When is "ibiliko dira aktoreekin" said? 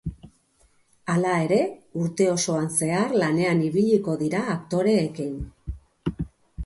3.69-5.41